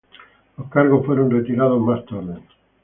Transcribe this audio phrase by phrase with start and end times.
[0.57, 2.41] Los cargos fueron retirados más tarde.